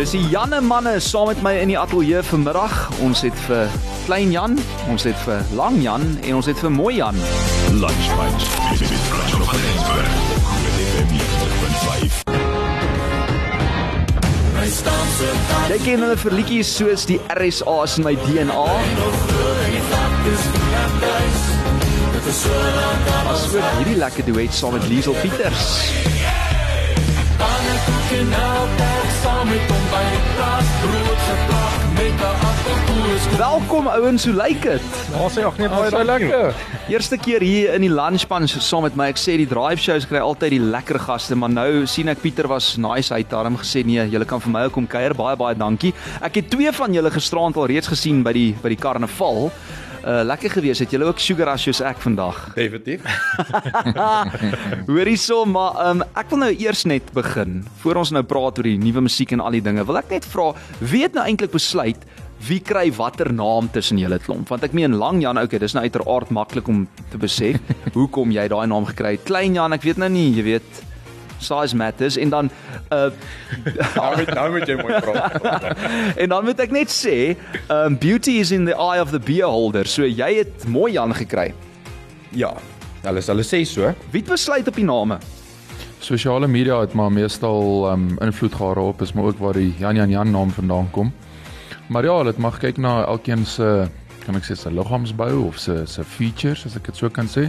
[0.00, 2.72] Dis die Janne manne saam met my in die ateljee vanmiddag.
[3.04, 3.68] Ons het vir
[4.06, 4.54] Klein Jan,
[4.88, 7.18] ons het vir Lang Jan en ons het vir Mooi Jan.
[7.82, 8.46] Lunchpunch
[8.80, 10.08] met Frans van Rensburg
[10.62, 12.16] met FM 90.5.
[15.68, 18.64] Jy ken hulle vir liedjies soos die RSA's in my DNA.
[23.34, 25.68] Asook hierdie lekker duet saam met Liesel Pieters.
[33.38, 34.82] Welkom ouens, hoe lyk dit?
[35.12, 36.54] Daar sê ag nee, baie baie lekker.
[36.92, 39.08] Eerste keer hier in die lunch punch saam met my.
[39.14, 42.50] Ek sê die drive shows kry altyd die lekker gaste, maar nou sien ek Pieter
[42.52, 45.16] was nice hy het daarom gesê nee, julle kan vir my ook kom kuier.
[45.16, 45.94] Baie baie dankie.
[46.20, 49.48] Ek het twee van julle gisteraand al reeds gesien by die by die karnaval.
[50.00, 50.80] Uh lekker gewees.
[50.80, 52.38] Het julle ook sugar rush soos ek vandag?
[52.56, 53.04] Definitief.
[54.88, 58.68] Hoorie so, maar um, ek wil nou eers net begin voor ons nou praat oor
[58.70, 59.84] die nuwe musiek en al die dinge.
[59.84, 60.50] Wil ek net vra,
[60.80, 62.08] wie het nou eintlik besluit
[62.48, 64.48] wie kry watter naam tussen julle klomp?
[64.48, 67.60] Want ek meen Lang Jan, okay, dis nou uiteraard maklik om te besef.
[67.96, 69.26] Hoekom jy daai naam gekry het?
[69.28, 70.86] Klein Jan, ek weet nou nie, jy weet
[71.40, 72.50] size matters en dan
[72.92, 73.10] uh
[73.96, 75.74] Nou moet nou moet jy mooi praat.
[76.22, 77.34] en dan moet ek net sê,
[77.72, 79.86] um beauty is in the eye of the beholder.
[79.86, 81.50] So jy het mooi Jan gekry.
[82.36, 82.54] Ja.
[83.02, 83.92] Hulle hulle sê so.
[84.14, 85.18] Wie besluit op die name?
[86.00, 89.96] Sosiale media het maar meestal um invloed gehad daarop, is maar ook waar die Jan
[89.96, 91.12] Jan Jan naam vandaan kom.
[91.88, 93.88] Maar ja, dit mag kyk na elkeen se
[94.24, 97.48] kan ek sê se liggaamsbou of se se features as ek dit so kan sê.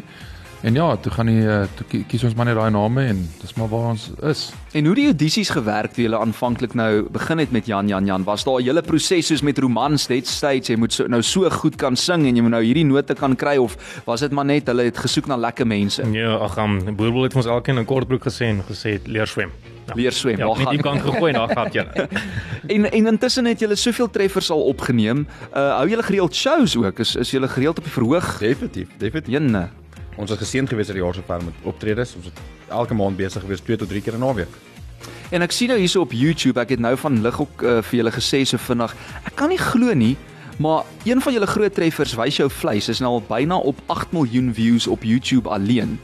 [0.63, 3.21] En ja, toe gaan die eh, toe kie- kies ons maar net daai name en
[3.41, 4.51] dis maar waar ons is.
[4.77, 8.23] En hoe die audisies gewerk toe julle aanvanklik nou begin het met Jan Jan Jan?
[8.23, 11.49] Was daar 'n hele proses soos met romans net steeds jy moet so, nou so
[11.49, 14.45] goed kan sing en jy moet nou hierdie note kan kry of was dit maar
[14.45, 16.03] net hulle het gesoek na lekker mense?
[16.05, 19.49] Nee, ag, um, Boerbel het ons elkeen 'n kortbroek gesê en gesê leer swem.
[19.87, 19.93] Ja.
[19.95, 20.37] Leer swem.
[20.37, 21.85] Ja, net die kant gegooi en daar gaan jy.
[22.75, 25.27] En en intussen het julle soveel treffers al opgeneem.
[25.55, 26.99] Uh hou julle gereeld shows ook?
[26.99, 28.37] Is is julle gereeld op die verhoog?
[28.39, 28.87] Definitief.
[28.97, 29.31] Definitief.
[29.33, 29.69] Jenne.
[30.17, 32.15] Ons het geseën gewees hierdie jaar sover met optredes.
[32.15, 34.53] Ons het elke maand besig gewees 2 tot 3 keer 'n naweek.
[35.31, 37.97] En ek sien nou hierso op YouTube, ek het nou van lig ook uh, vir
[38.01, 38.95] julle gesê so vinnig.
[39.25, 40.17] Ek kan nie glo nie,
[40.59, 44.11] maar een van julle groot treffers, Wys jou vleis, is nou al byna op 8
[44.11, 45.99] miljoen views op YouTube alleen.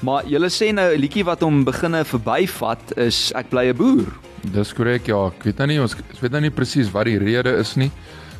[0.00, 4.12] Maar julle sê nou 'n liedjie wat hom beginne verbyvat is Ek bly 'n boer.
[4.52, 7.18] Dis korrek ja, ek weet nou nie ons ek weet nou nie presies wat die
[7.18, 7.90] rede is nie.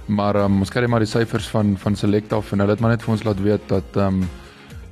[0.07, 2.91] Maar um, ons kry maar die syfers van van Select af en hulle het maar
[2.91, 4.29] net vir ons laat weet dat um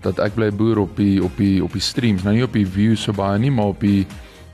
[0.03, 2.66] dat ek bly boer op die op die op die streams, nou nie op die
[2.66, 4.06] views so baie nie, maar op die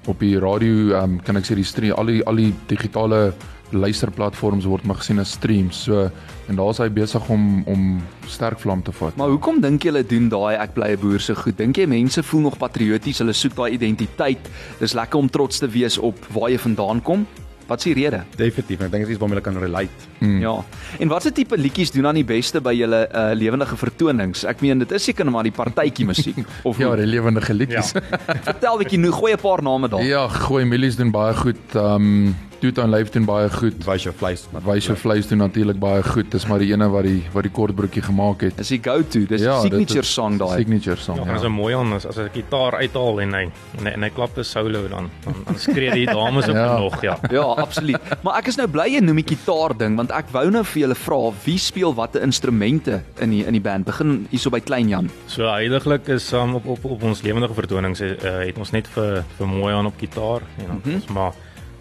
[0.06, 3.34] op die radio um kan ek sê die stream al die al die digitale
[3.74, 5.84] luisterplatforms word maar gesien as streams.
[5.88, 6.06] So
[6.46, 7.86] en daar's hy besig om om
[8.30, 9.16] sterk vlam te vat.
[9.18, 11.56] Maar hoekom dink julle doen daai Ek bly 'n boer so goed?
[11.58, 14.48] Dink jy mense voel nog patrioties, hulle soek daai identiteit.
[14.78, 17.26] Dis lekker om trots te wees op waar jy vandaan kom.
[17.66, 18.20] Wat is die rede?
[18.36, 18.80] Definitief.
[18.80, 20.04] Ek dink dit is iets waarmee hulle kan relate.
[20.20, 20.40] Mm.
[20.40, 20.64] Ja.
[21.02, 24.44] En watse tipe liedjies doen dan die beste by julle uh, lewendige vertonings?
[24.46, 26.38] Ek meen dit is seker maar die partytjie musiek
[26.68, 27.92] of Ja, die lewende liedjies.
[27.92, 28.00] Ja.
[28.46, 30.02] vertel bietjie nou gooi 'n paar name daar.
[30.04, 31.74] ja, gooi milies doen baie goed.
[31.74, 33.74] Um Toetown Live doen baie goed.
[33.84, 34.46] Wys jou vleis.
[34.64, 36.30] Wys jou vleis doen natuurlik baie goed.
[36.32, 38.56] Dis maar die ene wat die wat die kortbroekie gemaak het.
[38.56, 40.56] Dis die go-to, dis Ja, signature is song daai.
[40.62, 41.16] Signature song.
[41.20, 43.42] Ja, Ja, ons is mooi aan as as 'n gitaar uithaal en hy
[43.78, 46.78] en hy, en hy klap 'n solo dan dan, dan skree die dames op Ja.
[46.78, 47.18] nog, ja.
[47.30, 48.00] Ja, absoluut.
[48.22, 50.80] Maar ek is nou bly jy noem die gitaar ding want ek wou nou vir
[50.82, 53.84] julle vra wie speel watter instrumente in die in die band.
[53.84, 55.10] Begin hierso by Klein Jan.
[55.26, 58.14] So heiliglik is um, op op op ons lewendige vertonings uh,
[58.46, 60.94] het ons net vir vir mooi aan op gitaar en dan mm -hmm.
[60.94, 61.32] ons maar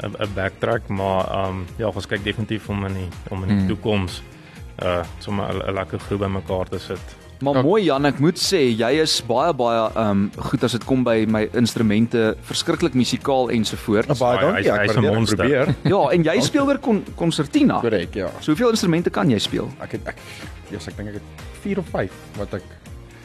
[0.03, 3.67] 'n backtrack maar um ja, ons kyk definitief om in die om in die mm.
[3.67, 4.21] toekoms
[4.83, 6.99] uh sommer 'n lekker groep bymekaar te sit.
[7.41, 7.61] Maar Ja.
[7.61, 11.25] mooi Jan, ek moet sê jy is baie baie um goed as dit kom by
[11.27, 14.19] my instrumente, verskriklik musikaal ensovoorts.
[14.19, 14.71] Baie Hy- dankie.
[14.71, 15.75] hy- Ek hy's 'n waardeer dit, probeer.
[15.93, 17.79] Ja, en jy speel weer kon konsertina.
[17.79, 18.29] Korrek, ja.
[18.39, 19.69] So hoeveel instrumente kan jy speel?
[19.81, 20.15] Ek het ek
[20.71, 21.23] ja, ek dink ek het
[21.61, 22.63] 4 of 5 wat ek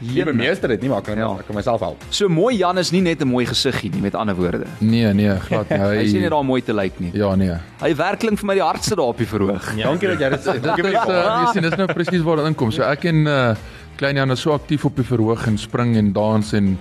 [0.00, 1.28] Nie bemeester het nie, maar kan Ja.
[1.38, 2.02] ek kan myself help.
[2.10, 4.64] So mooi Jan is nie net 'n mooi gesiggie nie, met ander woorde.
[4.78, 5.78] Nee, nee, glad nie.
[5.78, 7.10] Hy sien nie Hy daar mooi te lyk nie.
[7.12, 7.52] Ja, nee.
[7.82, 9.76] Hy werklik vir my die hardste daar op die verhoog.
[9.76, 10.52] Ja, Dankie dat jy dit sê.
[10.60, 12.70] Dit is uh, jy sien dis nou presies waar dit inkom.
[12.72, 13.54] So ek en uh
[13.96, 16.78] Klein Jan is so aktief op die verhoog en spring en dans en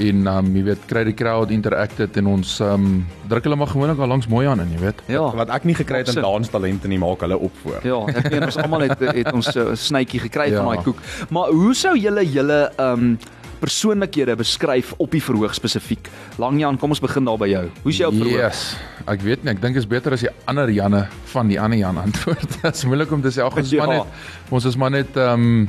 [0.00, 3.98] en um jy weet kry die crowd interacted en ons um druk hulle maar gewoonlik
[4.00, 5.02] al langs mooi aan in, jy weet.
[5.08, 5.26] Ja.
[5.36, 6.22] wat ek nie gekry het Sin.
[6.22, 7.80] danstalente nie, maak hulle op voor.
[7.84, 10.62] Ja, ek meen ons almal het het ons 'n snytjie gekry Ja.
[10.62, 10.96] van daai koek.
[11.30, 13.18] Maar hoe sou julle julle um
[13.60, 16.08] persoonlikhede beskryf op die verhoog spesifiek?
[16.38, 17.66] Langjan, kom ons begin daar by jou.
[17.82, 18.38] Hoe's jou verhoog?
[18.40, 18.76] Yes.
[19.06, 21.98] Ek weet nie, ek dink is beter as die ander Janne van die ander Jan
[21.98, 22.48] antwoord.
[22.62, 23.42] Dit is moeilik om te sê.
[23.44, 23.98] Ag, ons is maar Ja.
[23.98, 24.06] net
[24.50, 25.68] ons is maar net ehm um,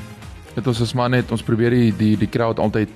[0.55, 2.89] dit ons is maar net ons probeer die die die crowd altyd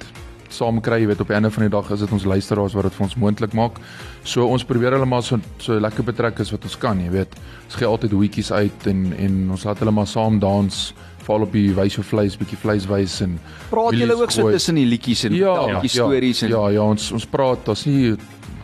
[0.58, 2.88] saam kry, jy weet op die einde van die dag is dit ons luisteraars wat
[2.90, 3.80] dit vir ons moontlik maak.
[4.24, 7.36] So ons probeer hulle maar so so lekker betrek as wat ons kan, jy weet.
[7.66, 10.82] Ons gee altyd hoetjies uit en en ons laat hulle maar saam dans,
[11.26, 13.40] val op die wys of vleis, bietjie vleis wys en
[13.72, 17.12] Praat julle ook so tussen die liedjies en ja, bietjie stories en Ja, ja, ons
[17.16, 18.16] ons praat, daar's nie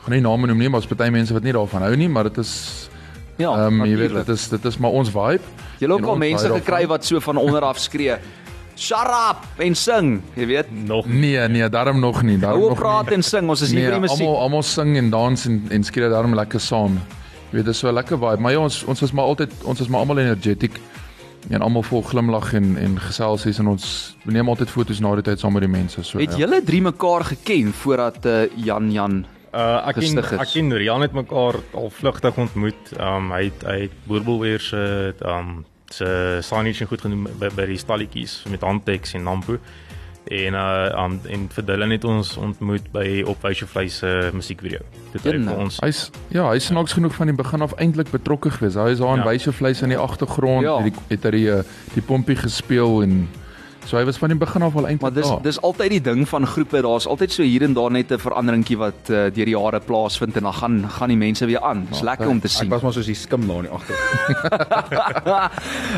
[0.02, 2.30] gaan nie name noem nie, maar daar's baie mense wat nie daarvan hou nie, maar
[2.30, 2.54] dit is
[3.42, 5.58] ja, um, jy weet dit is dit is maar ons vibe.
[5.82, 8.20] Julle ook en al mense gekry wat so van onder af skree.
[8.81, 10.69] Shut up en sing, jy weet.
[10.88, 13.19] Nog Nee, nee, daarom nog nie, daarom Hou nog op praat nie.
[13.19, 14.25] en sing, ons is hier Nee, vir die musiek.
[14.25, 16.98] almal almal sing en dans en en skree daarom lekker saam.
[17.51, 19.51] Jy weet, dit is so 'n lekker vibe, maar ja, ons ons is maar altyd
[19.63, 20.80] ons is maar almal energetic
[21.50, 25.39] en almal vol glimlag en en geselsies en ons neem altyd foto's na die tyd
[25.39, 26.18] saam met die mense so.
[26.18, 26.38] Het ja.
[26.38, 30.39] julle drie mekaar geken voordat uh, Jan Jan Uh ek ken Gestig is.
[30.39, 32.94] ek ken Rian het mekaar al vlugtig ontmoet.
[33.00, 37.78] Um hy het hy het Boerbelweer se um se signage goed genoem by, by die
[37.78, 39.58] stalletjies met Antex en Nampo.
[40.32, 44.80] En uh um en vir Dylan het ons ontmoet by op Wyse Vleis se musiekvideo.
[45.14, 48.52] Dit het vir ons Hy's ja, hy's snaaks genoeg van die begin af eintlik betrokke
[48.52, 48.78] gewees.
[48.78, 49.30] Hy is daar in Ja.
[49.32, 50.78] wyse vleis in die agtergrond, Ja.
[51.10, 53.30] het hy die, eh, die pompie gespeel en
[53.86, 55.42] so hy was van die begin af al eintlik Maar dis daar.
[55.42, 58.78] dis altyd die ding van groepe, daar's altyd so hier en daar net 'n veranderingkie
[58.78, 61.88] wat uh, deur die jare plaasvind en dan gaan gaan die mense weer aan.
[61.89, 62.69] Dis lekker om te Ek sien.
[62.69, 63.95] was maar soos die skim daar in die agter.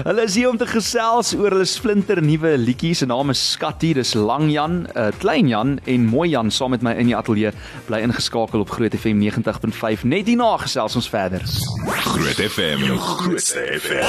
[0.08, 2.94] hulle is hier om te gesels oor hulle splinter nuwe liedjie.
[2.96, 3.94] Se naam is Skatty.
[3.94, 7.52] Dis Lang Jan, uh, Klein Jan en Mooi Jan saam met my in die ateljee.
[7.88, 10.04] Bly ingeskakel op Groot FM 90.5.
[10.04, 11.42] Net hierna gesels ons verder.
[11.86, 14.04] Groot FM, jou grootste FM.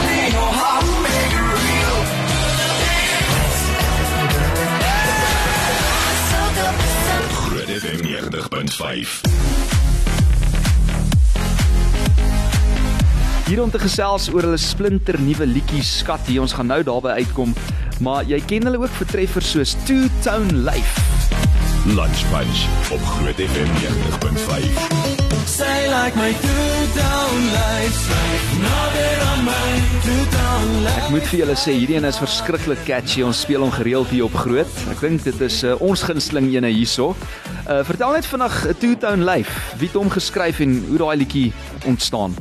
[0.00, 0.99] Groot
[8.30, 9.20] 90.5.
[13.46, 16.38] Hier om te gesels oor hulle splinter nuwe liedjie Skatty.
[16.38, 17.54] Ons gaan nou daarby uitkom.
[18.00, 21.02] Maar jy ken hulle ook vir treffers soos Two Tone Life.
[21.96, 22.62] Lunch Punch
[22.94, 25.18] op Groot FM 90.5.
[25.50, 29.70] Say like my two-town lights like nader aan my
[30.04, 33.24] two-town lights Ek moet vir julle sê hierdie een is verskriklik catchy.
[33.26, 34.82] Ons speel hom gereeld hier op Groot.
[34.92, 37.16] Ek dink dit is uh, ons gunsteling ene hierso.
[37.70, 39.76] Uh vertel net vinnig 'n Two Tone Life.
[39.76, 41.52] Wie het hom geskryf en hoe daai liedjie
[41.86, 42.34] ontstaan?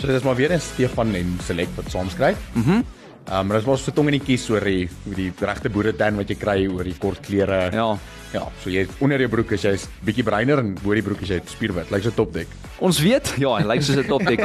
[0.00, 2.36] So dis maar weer eens Stefan en Select wat saam skryf.
[2.52, 2.70] Mhm.
[2.70, 2.97] Mm
[3.28, 6.16] Ehm um, maar dis mos so tong in die kies oor die die regte boeretan
[6.16, 7.66] wat jy kry oor die kort klere.
[7.76, 7.90] Ja.
[8.28, 9.70] Ja, so jy onder jou broek is jy
[10.04, 11.88] bietjie breiner en bo die broek is jy spierwit.
[11.92, 12.50] Lyk so topdek.
[12.84, 14.42] Ons weet, ja, hy lyk soos 'n topdek.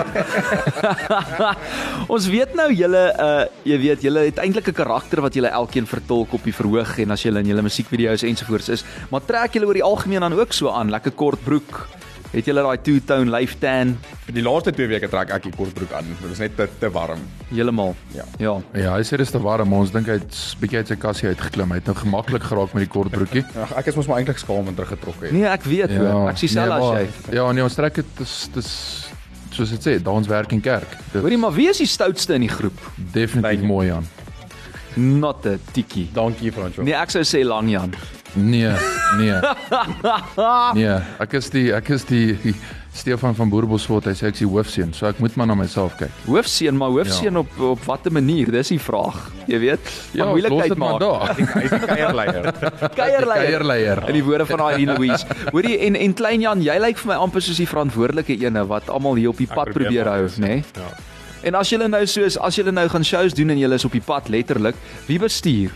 [2.15, 5.87] ons weet nou julle uh jy weet julle het eintlik 'n karakter wat julle elkeen
[5.87, 9.67] vertolk op die verhoog en as julle in julle musiekvideo's ensovoorts is, maar trek julle
[9.67, 11.87] oor die algemeen dan ook so aan, lekker kort broek.
[12.33, 13.91] Het julle daai two tone life tan
[14.25, 16.07] Vir die laaste 2 weke trek ek die kort broek aan.
[16.21, 17.19] Dit is net te, te warm.
[17.51, 17.93] heeltemal?
[18.15, 18.23] Ja.
[18.41, 18.53] Ja.
[18.73, 21.27] Ja, hy sê dis te warm, maar ons dink hy het bietjie uit sy kassie
[21.29, 21.69] uitgeklim.
[21.69, 23.43] Hy het nou gemaklik geraak met die kort broekie.
[23.53, 25.29] Ja, ek is mos maar eintlik skaam en teruggetrokke.
[25.31, 26.29] Nee, ek weet hoor.
[26.31, 27.35] Ek sien self as maar- jy.
[27.37, 28.71] Ja, nee, ons trek dit dis dis
[29.53, 30.97] soos dit sê, daar ons werk in kerk.
[31.11, 32.79] Dit Hoorie, maar wie is die stoutste in die groep?
[33.13, 34.07] definitief mooi aan.
[34.95, 36.09] Not 'n tikkie.
[36.13, 36.81] Dankie Franco.
[36.81, 37.93] Nee, ek sou sê Lang Jan.
[38.35, 38.71] Nee,
[39.17, 39.35] nee.
[40.79, 42.33] nee, ek is die ek is die
[42.93, 45.95] Stefan van Boerbosfort, hy sê ek is die hoofseun, so ek moet maar na myself
[45.97, 46.11] kyk.
[46.27, 47.41] Hoofseun, maar hoofseun Ja.
[47.41, 48.51] op op watter manier?
[48.53, 49.17] Dis die vraag.
[49.49, 50.99] Jy weet, Ja, moeilikheid dit maar maak.
[51.01, 51.33] daar.
[51.37, 52.51] Hy's die kuierleier.
[52.99, 53.45] Kuierleier.
[53.47, 54.03] Kuierleier.
[54.09, 55.25] In die woorde van daai Louise.
[55.51, 58.89] Hoorie en en klein Jan, jy lyk vir my amper soos die verantwoordelike ene wat
[58.93, 60.47] almal hier op die pad probeer hou, nê?
[60.59, 60.63] Nee?
[60.77, 60.91] Ja.
[61.49, 63.91] En as julle nou soos as julle nou gaan shows doen en julle is op
[63.91, 64.77] die pad letterlik,
[65.09, 65.73] wie bestuur?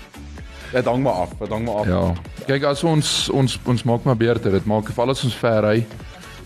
[0.72, 1.30] Dit hang maar af.
[1.40, 1.86] Dit hang maar af.
[1.86, 2.14] Ja.
[2.46, 4.52] Kyk as ons ons ons maak maar beter.
[4.52, 5.86] Dit maak veral as ons ver ry.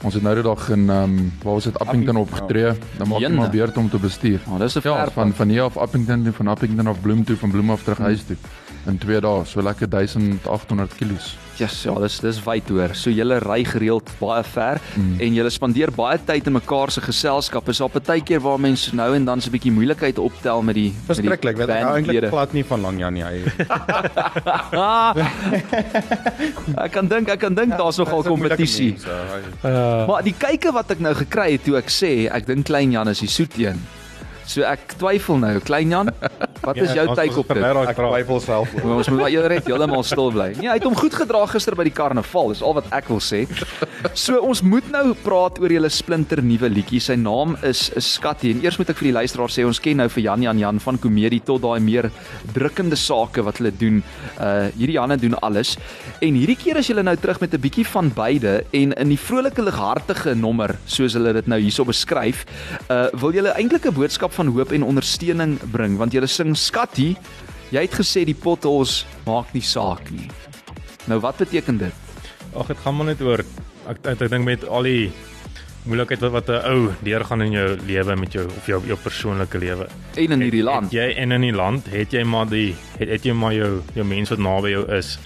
[0.02, 2.72] Ons het nou die dag in ehm um, waar was dit Appington opgetree.
[2.98, 3.38] Dan maak jy Jenne.
[3.38, 4.40] maar beter om te bestuur.
[4.50, 7.24] Oh, dis 'n Ja, ver van van hier af Appington en van Appington af Bloem
[7.24, 8.36] toe, van Bloem af terug huis toe.
[8.90, 11.14] In 2 dae, so lekker 1800 kg.
[11.62, 12.96] Yes, ja, dis dis wyd hoor.
[12.98, 15.20] So julle ry gereeld baie ver mm.
[15.22, 17.70] en julle spandeer baie tyd in mekaar se geselskap.
[17.70, 20.98] Is daar partykeer waar mense nou en dan 'n bietjie moeilikheid optel met die met
[20.98, 21.58] die Verskriklik.
[21.58, 23.24] Weet ek hou eintlik glad nie van Lang Jan nie.
[26.86, 28.98] Ek kan dink ek kan dink daar's nogal kompetisie.
[29.62, 32.92] Uh, Maar die kyke wat ek nou gekry het toe ek sê ek dink Klein
[32.92, 33.80] Jan is die soet een.
[34.52, 36.10] So ek twyfel nou, Klein Jan,
[36.66, 37.64] wat is jou ons- take op dit?
[37.64, 38.74] ek twyfel self.
[38.84, 40.50] Maar ons moet maar net heeltemal stil bly.
[40.58, 43.22] Nee, hy het hom goed gedra gister by die karnaval, dis al wat ek wil
[43.24, 43.46] sê.
[44.18, 47.00] So ons moet nou praat oor julle splinter nuwe liedjie.
[47.04, 50.02] Sy naam is is Skatty en eers moet ek vir die luisteraar sê ons ken
[50.02, 52.10] nou vir Jan Jan Jan van komedie tot daai meer
[52.54, 54.02] drukkende sake wat hulle doen.
[54.36, 55.78] Uh hierdie Janne doen alles.
[56.20, 59.20] En hierdie keer is julle nou terug met 'n bietjie van beide en in die
[59.22, 62.46] vrolike lighartige nommer soos hulle dit nou hierso beskryf,
[62.90, 67.14] uh wil julle eintlik 'n boodskap van hoop en ondersteuning bring want julle sing Skatty
[67.72, 70.26] Jy het gesê die potholes maak nie saak nie.
[71.08, 71.94] Nou wat beteken dit?
[72.60, 73.40] Ag dit gaan maar net oor
[73.88, 75.06] ek ek, ek dink met al die
[75.88, 79.58] moeilikheid wat wat 'n ou deurgaan in jou lewe met jou of jou jou persoonlike
[79.58, 79.88] lewe.
[80.18, 80.92] En in hierdie Het land.
[80.92, 84.06] jy en in die land het jy maar die het, het jy maar jou jou
[84.06, 85.18] mense wat naby jou is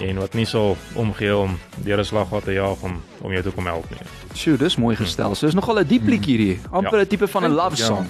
[0.00, 3.50] en wat nie sal omgee om deur 'n slaggat te jaag om om jou te
[3.50, 4.00] kom help nie.
[4.34, 5.34] Sjoe, dis mooi gestel.
[5.34, 6.58] So is nogal 'n diep liedjie hierdie.
[6.70, 7.04] Amper 'n Ja.
[7.06, 7.86] tipe van 'n love Ja.
[7.86, 8.06] song.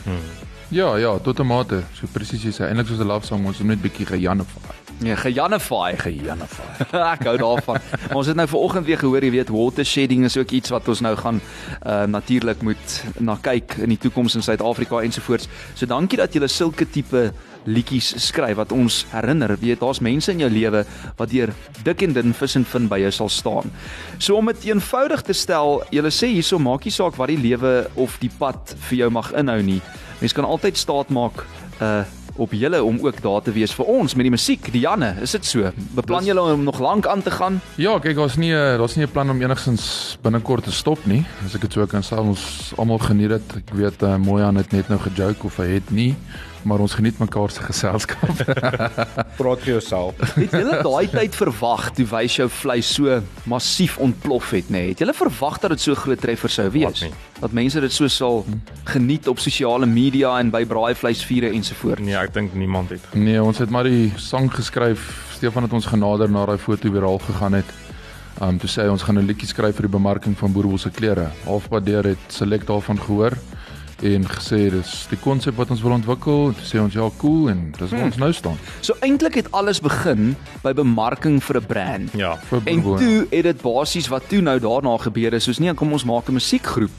[0.74, 1.82] Ja, ja, tot 'n mate.
[1.92, 4.74] So presies jy sê, eintlik soos 'n love song, ons moet net bietjie gejanne vaar.
[5.02, 6.66] Ja, gejanify, gejanify.
[7.14, 7.78] ek hou daarvan.
[8.12, 11.00] Ons het nou vanoggend weer gehoor, jy weet, water shedding is ook iets wat ons
[11.00, 11.40] nou gaan
[11.86, 15.48] uh natuurlik moet na kyk in die toekoms in Suid-Afrika ensovoorts.
[15.74, 17.32] So dankie dat jy sulke tipe
[17.64, 20.84] liedjies skryf wat ons herinner, Jy weet, daar's mense in jou lewe
[21.16, 21.54] wat deur
[21.84, 23.70] dik en dun vis en vin by jou sal staan.
[24.18, 27.86] So om dit eenvoudig te stel, jy sê hierso maak nie saak wat die lewe
[27.94, 29.80] of die pad vir jou mag inhou nie.
[30.20, 31.46] Mens kan altyd staat maak
[31.80, 32.04] uh
[32.36, 35.46] op julle om ook daar te wees vir ons met die musiek, Dianne, is dit
[35.46, 35.70] so?
[35.94, 37.60] Beplan julle om nog lank aan te gaan?
[37.78, 41.24] Ja, kyk, daar's nie 'n daar's nie 'n plan om enigsins binnekort te stop nie.
[41.44, 43.56] As ek dit so kan sê, ons almal geniet dit.
[43.56, 46.16] Ek weet uh, Moyan het net nou gejoke of hy het nie,
[46.64, 48.40] maar ons geniet mekaar se geselskap.
[49.40, 50.18] Praat vir jouself.
[50.34, 54.80] Het julle daai tyd verwag toe wys jou vleis so massief ontplof het, nê?
[54.80, 54.94] Nee?
[54.94, 57.04] Het julle verwag dat dit so groot treffer sou wees?
[57.40, 58.44] Dat mense dit so sal
[58.90, 62.04] geniet op sosiale media en by braaivleisvure ensovoorts.
[62.04, 63.08] Nee, ek dink niemand het.
[63.14, 65.08] nee, ons het maar die sang geskryf.
[65.36, 67.74] Stefan het ons genader na daai foto viraal gegaan het.
[68.42, 70.90] Um toe sê hy ons gaan 'n liedjie skryf vir die bemarking van Boerbos se
[70.90, 71.30] klere.
[71.44, 73.36] Halfpad deur het Select daarvan gehoor
[74.02, 76.52] en gesê dis die konsep wat ons wil ontwikkel.
[76.54, 78.56] Toe sê ons ja, cool en dis waar ons nou staan.
[78.80, 82.10] So eintlik het alles begin by bemarking vir 'n brand.
[82.14, 82.36] Ja.
[82.50, 83.00] Vir En Boerbos.
[83.00, 86.28] toe het dit basies wat toe nou daarna gebeur is, soos nee, kom ons maak
[86.28, 86.90] 'n musiekgroep.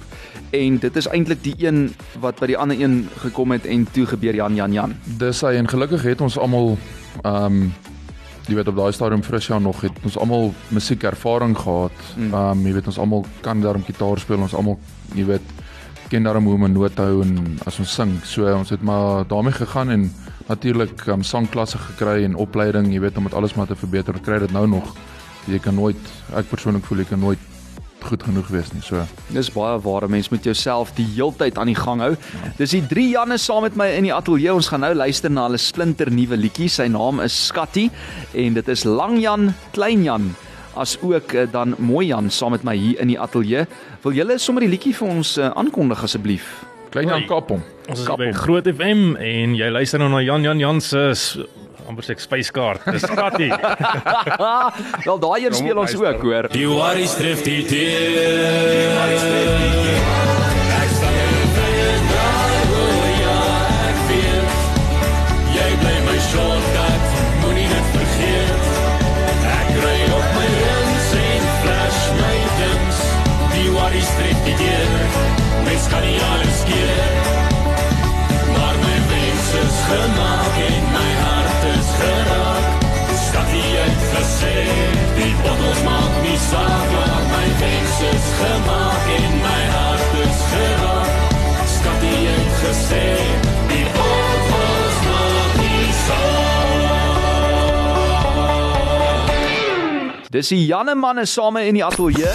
[0.51, 4.05] En dit is eintlik die een wat by die ander een gekom het en toe
[4.05, 4.95] gebeur Jan Jan Jan.
[5.03, 6.77] Dis hy en gelukkig het ons almal
[7.23, 7.73] ehm um,
[8.47, 11.91] jy weet op daai stadium Frisia nog het ons almal musiekervaring gehad.
[12.15, 12.33] Mm.
[12.33, 14.79] Ehm um, jy weet ons almal kan daarom gitaar speel, ons almal
[15.15, 15.41] jy weet
[16.09, 18.19] ken daarom hoe om 'n noot te hou en as ons sing.
[18.23, 20.11] So ons het maar daarmee gegaan en
[20.47, 24.13] natuurlik um, sangklasse gekry en opleiding, jy weet om dit alles maar te verbeter.
[24.13, 24.95] Ons kry dit nou nog.
[25.47, 25.97] Jy kan nooit
[26.35, 27.39] ek persoonlik voel ek kan nooit
[28.05, 28.81] goed genoeg wees nie.
[28.85, 29.01] So
[29.33, 32.15] Dis baie waar, mens moet jouself die heeltyd aan die gang hou.
[32.57, 34.53] Dis die drie Janne saam met my in die ateljee.
[34.53, 36.69] Ons gaan nou luister na hulle splinter nuwe liedjie.
[36.69, 37.89] Sy naam is Skatty
[38.33, 40.35] en dit is Lang Jan, Klein Jan
[40.75, 43.65] as ook eh, dan Mooi Jan saam met my hier in die ateljee.
[44.03, 46.65] Wil julle sommer die liedjie vir ons uh, aankondig asseblief?
[46.95, 47.27] klein Jan Hoi.
[47.27, 47.63] kap hom.
[47.91, 48.31] Ons is Kap by.
[48.35, 51.03] Groot FM en jy luister nou na Jan Jan Jan se
[51.85, 52.87] amper sê spyskaart.
[52.95, 53.51] Dis Skatty.
[55.07, 56.49] Wel daai een speel ons ook, hoor.
[56.55, 58.95] Die worries tref die teer.
[59.05, 60.24] Ek
[100.35, 102.27] Dis die Janne manne same in die ateljee.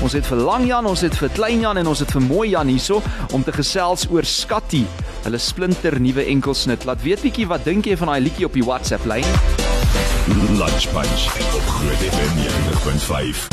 [0.00, 2.46] Ons het vir Lang Jan, ons het vir Klein Jan en ons het vir Mooi
[2.54, 3.02] Jan hierso
[3.36, 4.80] om te gesels oor Skatty,
[5.26, 6.86] hulle splinter nuwe enkelsnit.
[6.88, 9.28] Laat weet bietjie wat dink jy van daai liedjie op die WhatsApp lyn?
[10.56, 13.44] Lunch Punch op Groot FM 90.5.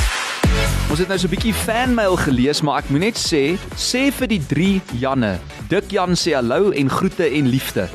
[0.88, 4.28] Ons het nou so 'n bietjie fanmail gelees, maar ek moet net sê, sê vir
[4.28, 5.36] die drie Janne.
[5.68, 7.90] Dik Jan sê hallo en groete en liefde.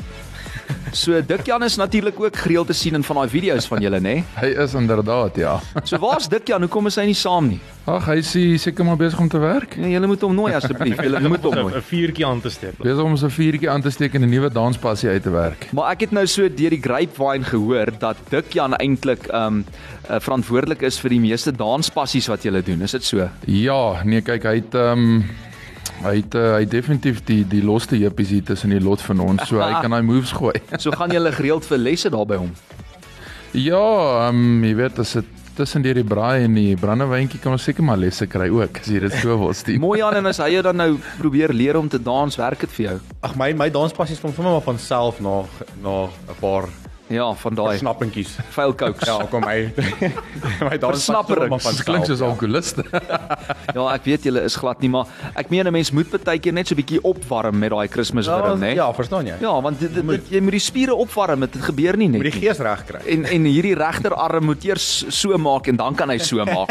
[0.93, 3.99] So Dik Jan is natuurlik ook gereeld te sien in van daai video's van julle,
[3.99, 4.23] nê?
[4.39, 5.59] Hy is inderdaad ja.
[5.83, 6.61] So waar's Dik Jan?
[6.65, 7.59] Hoekom is hy nie saam nie?
[7.89, 9.75] Ag, hy is ie seker maar besig om te werk.
[9.81, 10.99] Nee, julle moet hom nooi asseblief.
[11.01, 11.73] Julle moet hom nooi.
[11.73, 12.77] 'n vuurtjie aan te steek.
[12.77, 15.69] Besig om 'n vuurtjie aan te steek en 'n nuwe danspassie uit te werk.
[15.73, 19.65] Maar ek het nou so deur die grapevine gehoor dat Dik Jan eintlik um
[20.09, 22.81] uh, verantwoordelik is vir die meeste danspassies wat julle doen.
[22.81, 23.29] Is dit so?
[23.45, 25.23] Ja, nee kyk, hy het ehm um,
[26.03, 29.47] hy het uh, hy definitief die die loste heupies hier tussen die lot van ons,
[29.49, 30.55] so hy kan daai moves gooi.
[30.83, 32.53] So gaan julle gereeld vir lesse daar by hom.
[33.53, 33.83] ja,
[34.27, 37.65] ehm um, jy weet as dit tussen deur die braai en die brandewyntjie kan ons
[37.67, 39.79] seker maar lesse kry ook as jy dit so wil stuur.
[39.87, 42.77] Mooi aan en as hy jou dan nou probeer leer om te dans, werk dit
[42.77, 42.99] vir jou?
[43.27, 45.41] Ag my my danspassies kom sommer maar van self na
[45.83, 46.69] na 'n paar
[47.09, 48.35] Ja, van daai Snappentjies.
[48.53, 49.07] vuil cokes.
[49.07, 49.73] Ja, kom my.
[50.61, 52.85] my daar van Dit klink soos alkoholiste.
[53.73, 56.53] Ja, ek weet julle is glad nie, maar ek meen 'n mens moet baie keer
[56.53, 58.73] net so 'n bietjie opwarm met daai Kersfeeswurm, né?
[58.75, 59.35] Ja, verstaan jy?
[59.41, 62.21] Ja, want dit, dit, dit, jy moet die spiere opwarm, dit gebeur nie net.
[62.21, 63.01] Moet die gees reg kry.
[63.05, 66.69] En en hierdie regterarm moet eers so maak en dan kan hy so maak.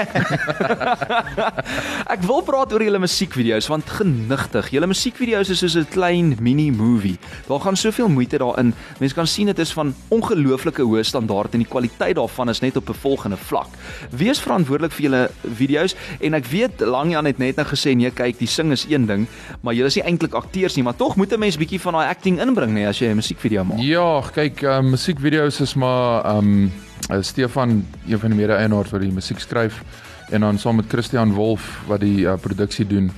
[2.14, 6.70] ek wil praat oor julle musiekvideo's want genigtig, julle musiekvideo's is soos 'n klein mini
[6.70, 7.18] movie.
[7.48, 8.74] Daar gaan soveel moeite daarin.
[8.98, 9.94] Mense kan sien dit is van
[10.28, 13.68] ongelooflike hoë standaard en die kwaliteit daarvan is net op 'n volgende vlak.
[14.10, 18.38] Wees verantwoordelik vir julle video's en ek weet Langjan het net nou gesê nee, kyk,
[18.38, 19.26] die sing is een ding,
[19.62, 22.08] maar julle is nie eintlik akteurs nie, maar tog moet 'n mens bietjie van daai
[22.08, 23.78] acting inbring nê as jy 'n musiekvideo maak.
[23.80, 26.72] Ja, kyk, uh, musiekvideo's is maar um
[27.10, 29.82] uh, Stefan, een van die mede-eienaars wat die musiek skryf
[30.30, 33.10] en dan saam met Christian Wolf wat die uh, produksie doen.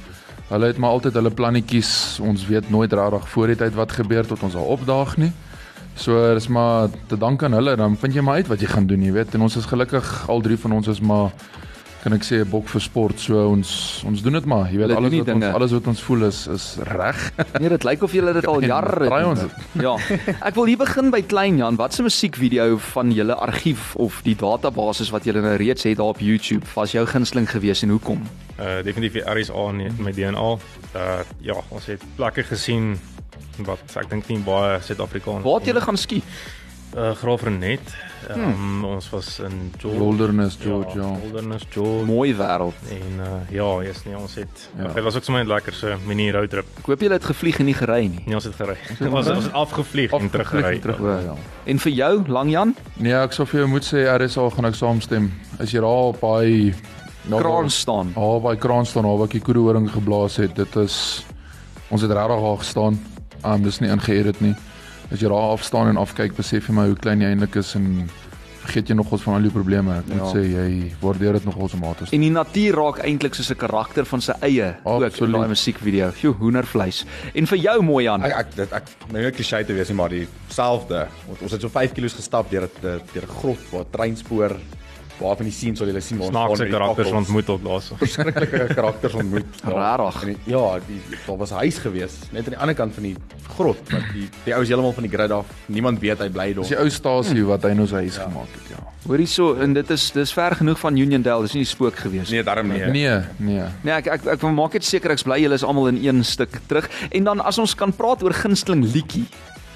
[0.49, 2.19] Hulle het maar altyd hulle plannetjies.
[2.23, 5.33] Ons weet nooit regtig voor die tyd wat gebeur tot ons daar opdaag nie.
[6.01, 8.87] So dis maar te dank aan hulle, dan vind jy maar uit wat jy gaan
[8.89, 9.35] doen, jy weet.
[9.37, 11.29] En ons is gelukkig al drie van ons is maar
[12.01, 13.21] kan ek sê 'n bok vir sport.
[13.21, 14.71] So ons ons doen dit maar.
[14.73, 15.53] Jy weet alles wat ons dinge.
[15.53, 17.33] alles wat ons voel is is reg.
[17.61, 19.53] Nee, dit lyk of julle dit al En jare draai ons doen.
[19.87, 19.97] Ja.
[20.41, 21.77] Ek wil hier begin by Klein Jan.
[21.77, 26.17] Wat 'n musiekvideo van julle argief of die database wat julle nou reeds het daar
[26.17, 28.23] op YouTube was jou gunsteling geweest en hoekom?
[28.59, 30.57] Uh definitief die RSA nie met DNA.
[30.97, 32.97] Uh ja, ons het plekke gesien
[33.67, 35.45] wat ek dink nie baie Suid-Afrikaners.
[35.45, 36.25] Waar het julle gaan skiet?
[36.97, 37.93] uh Graafrenet.
[38.29, 39.99] Ehm um, ons was in George.
[39.99, 41.11] Wilderness George, ja.
[41.23, 42.05] Wilderness George.
[42.05, 42.75] Mooi wêreld.
[42.91, 44.83] En uh ja, yes nee, ons het Ja.
[44.83, 44.93] ja.
[44.93, 46.67] dit was ook sommer net lekker so mini roadtrip.
[46.79, 48.23] Ek hoop julle het gevlieg en nie gery nie.
[48.27, 48.75] Nee, ons het gery.
[49.07, 50.79] ons ons het afgevlieg en teruggery.
[50.81, 50.99] terug.
[51.01, 51.37] O, ja.
[51.65, 52.75] En vir jou, Lang Jan?
[52.97, 55.31] Nee, ek sou vir jou moet sê RSA gaan ek saamstem.
[55.63, 56.75] As jy daar op daai
[57.29, 58.13] Kraan staan.
[58.17, 60.57] Ja, by kraan staan waar ek die koedehoring geblaas het.
[60.57, 61.25] Dit is
[61.91, 62.99] ons het regtig daar gestaan.
[63.45, 64.55] Um dis nie ingeëdit nie.
[65.13, 67.75] As jy daar af staan en afkyk, besef jy maar hoe klein jy eintlik is
[67.75, 68.09] en
[68.61, 69.99] vergeet jy nogals van al die probleme.
[69.99, 70.33] Ek moet Ja.
[70.35, 72.03] sê jy waardeer dit nogals om maat.
[72.13, 75.33] En die natuur raak eintlik soos 'n karakter van sy eie ook in Absoluut.
[75.35, 76.11] daai musiekvideo.
[76.13, 77.05] Sjoe, hoendervleis.
[77.35, 78.23] En vir jou, mooi Jan.
[78.23, 78.83] Ek ek dit ek
[79.13, 81.09] nou nie klisjé te wees nie, maar dieselfde.
[81.43, 82.71] Ons het so 5 km gestap deur 'n
[83.15, 84.57] deur 'n grot waar treinspoor
[85.21, 87.27] waar van die sien sal julle sien ons Snaakse karakters fakkels.
[87.29, 87.97] ontmoet op daarso.
[88.01, 89.47] verskriklike karakters ontmoet.
[89.65, 90.25] Rarig.
[90.47, 93.17] Ja, die daar was 'n huis gewees net aan die ander kant van die
[93.57, 95.47] grot wat die die ou is heeltemal van die grid af.
[95.67, 96.65] Niemand weet hy bly Dis daar.
[96.69, 98.77] die ou stasie wat hy nou sy huis gemaak het, ja.
[99.07, 102.37] Hoor hierso en dit is dis ver genoeg van Uniondale, dis nie spook gewees nie.
[102.37, 102.79] Nee, daarom nie.
[102.87, 103.65] Nee, nee.
[103.83, 106.25] Nee, ek ek ek wil maak dit seker ek's bly julle is almal in een
[106.25, 106.89] stuk terug.
[107.11, 109.25] En dan as ons kan praat oor gunsteling liedjie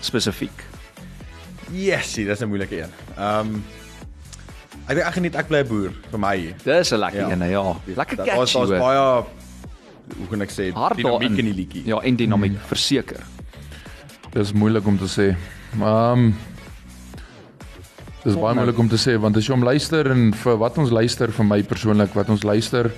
[0.00, 0.64] spesifiek.
[1.72, 2.90] Yesie, dis 'n moeilike een.
[3.18, 3.64] Ehm um,
[4.88, 6.54] ek dink ek geniet ek bly 'n boer vir my.
[6.64, 7.30] Dis 'n lekker Ja.
[7.30, 7.76] een, ja.
[7.96, 8.36] Lekker catchy.
[8.36, 9.24] Daar's daar's baie
[10.18, 11.86] hoe kan ek sê Hard dinamiek in die liedjie.
[11.86, 12.68] Ja, en dinamiek hmm.
[12.68, 13.20] verseker.
[14.32, 15.36] Dis moeilik om te sê.
[15.78, 16.34] Maar um,
[18.24, 20.90] Dis baie moeilik om te sê want as jy hom luister en vir wat ons
[20.90, 22.90] luister vir my persoonlik wat ons luister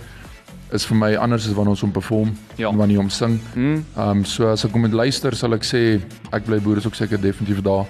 [0.72, 2.68] is vir my anders as wanneer ons hom perform Ja.
[2.70, 3.40] en wanneer jy hom sing.
[3.54, 3.84] Mm.
[3.96, 6.00] Ehm um, so as ek hom moet luister sal ek sê
[6.32, 7.86] ek bly boer is ook seker definitief daar.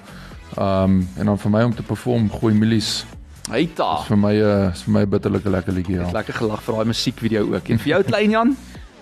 [0.56, 3.04] Ehm um, en dan vir my om te perform gooi milies
[3.50, 4.02] Hy ta.
[4.09, 6.11] vir my uh, is vir my 'n bitterlike lekker liedjie ja.
[6.12, 7.68] Lekker gelag vir daai musiekvideo ook.
[7.70, 8.56] En vir jou klein Jan?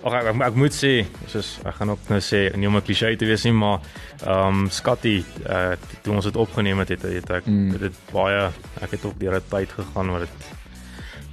[0.05, 2.81] Ag ek, ek, ek moet sê, soos ek gaan ook nou sê, nie om 'n
[2.85, 3.79] klise te wees nie, maar
[4.21, 7.77] ehm um, Scotty, uh toe ons dit opgeneem het, het, het ek Mm.
[7.79, 10.29] dit baie ek het ook deur 'n tyd gegaan waar dit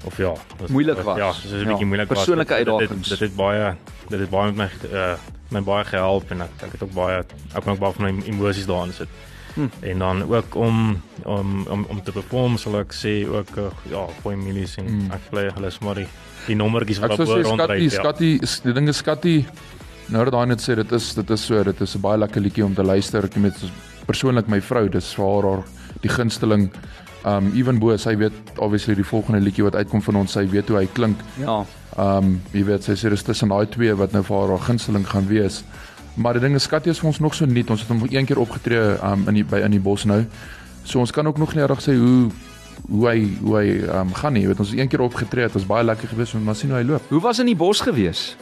[0.04, 1.18] of ja, dit Moeilik was.
[1.18, 2.18] Ja, dis 'n Ja, bietjie moeilik was.
[2.18, 3.08] persoonlike Dit- dit- uitdagings.
[3.08, 3.74] Dit, dit het baie
[4.08, 5.16] dit het baie met my uh
[5.50, 7.18] my baie gehelp en ek ek het ook baie
[7.54, 9.08] ek kan ook baie van my emosies daarin sit.
[9.54, 9.68] Hm.
[9.80, 14.06] En dan ook om om om om te perform sal ek sê ook uh, ja,
[14.22, 15.10] goeie milies en Mm.
[15.12, 16.06] ek bly hulle is maar die
[16.46, 17.88] die nommertjies Ek wat op sê rondry.
[17.88, 19.44] Skatty, Skatty, is- die ding is Skatty.
[20.08, 22.40] Nou dat daai net sê dit is dit is so, dit is 'n baie lekker
[22.40, 23.24] liedjie om te luister.
[23.24, 23.54] Ek weet
[24.06, 25.62] persoonlik my vrou, dis vir haar haar
[26.00, 26.70] die gunsteling.
[27.24, 30.68] Um ewen bo, sy weet obviously die volgende liedjie wat uitkom van ons, sy weet
[30.68, 31.16] hoe hy klink.
[31.38, 31.64] Ja.
[31.96, 35.06] Um jy weet sy sê dis tussen daai twee wat nou vir haar haar gunsteling
[35.06, 35.62] gaan wees.
[36.14, 37.70] Maar die ding is Skatty is vir ons nog so nuut.
[37.70, 40.24] Ons het hom een keer opgetree um in die by in die bos nou.
[40.84, 42.30] So ons kan ook nog nie reg sê hoe
[42.88, 43.66] hoe hy hoe hy
[44.00, 44.42] um gaan nie.
[44.44, 46.80] Jy weet ons het een keer opgetree, dit was baie lekker geweest, maar sien hoe
[46.82, 47.08] hy loop.
[47.08, 48.32] Hoe was in die bos gewees?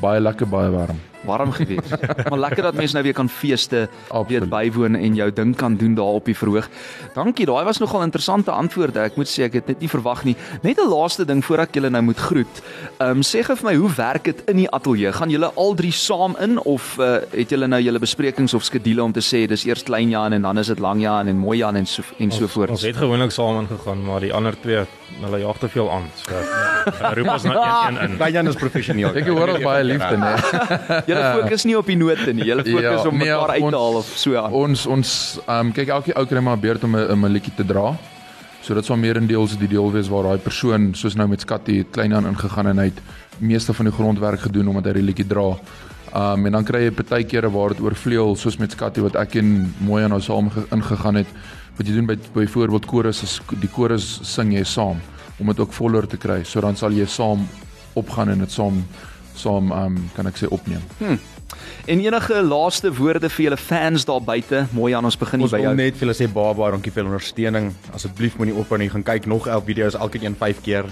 [0.00, 0.98] Baie lekker, baie warm.
[1.24, 1.90] Warm gewees.
[2.28, 4.48] maar lekker dat mense nou weer kan feeste, weet Absoluut.
[4.48, 6.68] bywoon en jou ding kan doen daar op die verhoog.
[7.14, 9.00] Dankie, daai was nogal interessante antwoorde.
[9.00, 10.36] Ek moet sê ek het dit nie verwag nie.
[10.62, 12.62] Net 'n laaste ding voordat ek julle nou moet groet.
[12.98, 15.12] Ehm um, sê gou vir my, hoe werk dit in die ateljee?
[15.12, 19.04] Gaan julle al drie saam in of uh, het julle nou julle besprekings of skedules
[19.04, 21.58] om te sê dis eers klein Jan en dan is dit lang Jan en mooi
[21.58, 22.70] Jan en so en so voort?
[22.70, 24.84] Ons het gewoonlik saam ingegaan, maar die ander twee,
[25.20, 26.10] hulle jag te veel aan.
[26.14, 28.16] So hulle roep ons nou een een in.
[28.16, 29.14] Klein Jan is professioneel.
[29.16, 31.02] Ek hoor al baie liefde, nee.
[31.14, 32.44] Julle fokus nie op die note nie.
[32.44, 34.52] Julle fokus Ja, om nee, mekaar uit te ons- haal of so aan.
[34.52, 37.64] Ons ons ehm um, kyk elke ou kry maar 'n beurt om 'n liedjie te
[37.64, 37.96] dra.
[38.62, 42.14] So dit sal meerendeels die deel wees waar daai persoon soos nou met het klein
[42.14, 43.00] aan ingegaan en hy het
[43.38, 45.56] meeste van die grondwerk gedoen omdat hy die liedjie dra.
[46.14, 49.74] Um en dan kry jy partykeere waar dit oorvleuel soos met Scotty wat ek en
[49.80, 51.26] mooi aan nou saam ge- ingegaan het.
[51.76, 55.00] Wat jy doen by byvoorbeeld chorus is die chorus sing jy saam
[55.40, 56.44] om dit ook voller te kry.
[56.44, 57.48] So dan sal jy saam
[57.94, 58.84] opgaan en dit saam
[59.36, 60.82] saam um kan ek sê opneem.
[61.86, 64.66] En enige laaste woorde vir julle fans daar buite?
[64.72, 65.74] Mooi aan ons begin hier Ons by wil jou.
[65.76, 67.72] net vir julle sê baie baie dankie vir julle ondersteuning.
[67.94, 68.88] Asseblief moenie ophou nie.
[68.88, 70.84] Gaan kyk nog 11 video's, elkeen een 5 keer.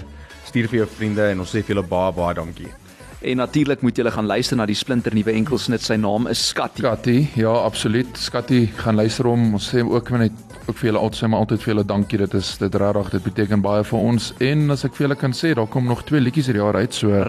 [0.45, 2.67] Stuur vir jou vriende en ons sê vir julle baie baie dankie.
[3.21, 5.83] En natuurlik moet julle gaan luister na die splinter nuwe enkelsnit.
[5.85, 6.81] Sy naam is Scotty.
[6.81, 8.17] Skatty, ja, absoluut.
[8.17, 9.51] Skatty, gaan luister hom.
[9.53, 12.17] Ons sê ook net ook vir julle altyd sê maar altyd vir julle dankie.
[12.23, 14.31] Dit is dit regtig, dit beteken baie vir ons.
[14.41, 16.97] En as ek vir julle kan sê, daar kom nog twee liedjies hierdie jaar uit,
[16.97, 17.21] so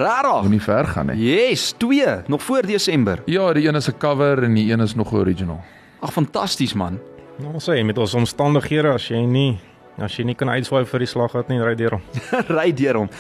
[0.46, 1.18] moenie ver gaan nie.
[1.26, 3.20] Yes, twee nog voor Desember.
[3.28, 5.61] Ja, die een is 'n cover en die een is nog 'n original.
[6.00, 6.98] Ag fantasties man.
[7.38, 9.61] Nou sê met ons omstandighede as jy nie
[10.00, 12.05] as jy nie kan uitswaai vir die slaggat nie, ry deur hom.
[12.57, 13.11] Ry deur hom.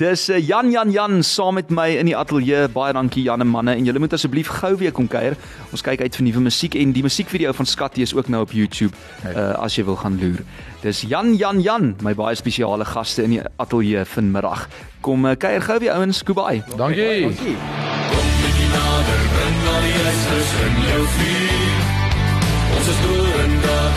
[0.00, 2.66] Dis uh, Jan Jan Jan saam met my in die ateljee.
[2.74, 5.38] Baie dankie Jan en manne en julle moet asseblief gou weer kom kuier.
[5.70, 8.54] Ons kyk uit vir nuwe musiek en die musiekvideo van Scotty is ook nou op
[8.56, 8.94] YouTube
[9.28, 10.42] uh, as jy wil gaan loer.
[10.82, 14.66] Dis Jan Jan Jan, my baie spesiale gaste in die ateljee vanmiddag.
[15.06, 16.62] Kom uh, kuier gou weer ouens, goodbye.
[16.74, 17.30] Dankie.
[17.30, 21.90] Kom bietjie nader, bring al die ysters in jou vuur.
[22.76, 23.35] Ons is dorendag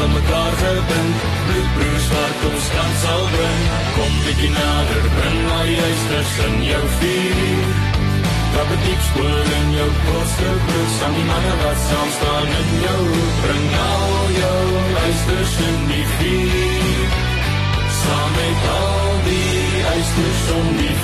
[0.03, 1.15] aan mekaar gebind,
[1.47, 3.63] bloedbroers wat ons kan sal bring.
[3.95, 7.73] Kom bietjie nader, bring al die ysters in jou vuur.
[8.53, 12.69] Trap 'n diep spoor in jou kortste broek, saam die manne wat saam staan in
[12.85, 13.35] jou hoek.
[13.43, 14.63] Bring al jou
[15.09, 17.07] ysters in die vuur.
[18.01, 20.95] Saam met al die ysters om die